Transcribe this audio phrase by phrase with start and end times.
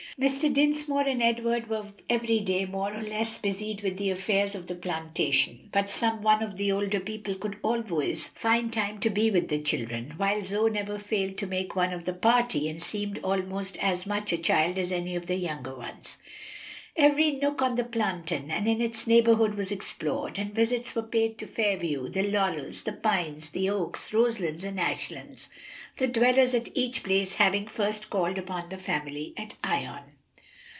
[0.19, 0.53] Mr.
[0.53, 4.75] Dinsmore and Edward were every day more or less busied with the affairs of the
[4.75, 9.47] plantation, but some one of the older people could always find time to be with
[9.47, 13.77] the children, while Zoe never failed to make one of the party, and seemed almost
[13.77, 16.17] as much a child as any of the younger ones.
[16.95, 21.37] Every nook on the plantation and in its neighborhood was explored, and visits were paid
[21.37, 25.49] to Fairview, the Laurels, the Pines, the Oaks, Roselands and Ashlands;
[25.97, 30.03] the dwellers at each place having first called upon the family at Ion.